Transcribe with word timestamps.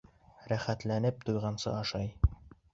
Рәхәтләнеп, 0.53 1.21
туйғансы 1.29 1.71
ашай. 1.83 2.13